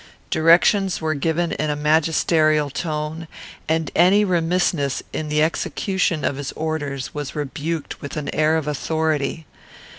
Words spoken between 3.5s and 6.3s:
and any remissness in the execution